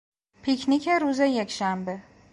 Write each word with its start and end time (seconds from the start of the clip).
پیک 0.41 0.65
نیک 0.67 0.89
روز 0.89 1.19
یکشنبه 1.19 1.99